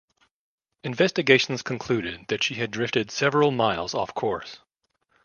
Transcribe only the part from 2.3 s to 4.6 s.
she had drifted several miles off course.